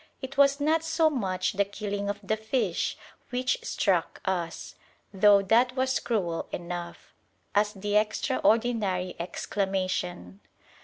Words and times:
It 0.19 0.35
was 0.35 0.59
not 0.59 0.83
so 0.83 1.11
much 1.11 1.53
the 1.53 1.63
killing 1.63 2.09
of 2.09 2.19
the 2.23 2.35
fish 2.35 2.97
which 3.29 3.59
struck 3.61 4.19
us, 4.25 4.73
though 5.13 5.43
that 5.43 5.75
was 5.75 5.99
cruel 5.99 6.47
enough, 6.51 7.13
as 7.53 7.73
the 7.73 7.97
extraordinary 7.97 9.15
exclamation. 9.19 10.39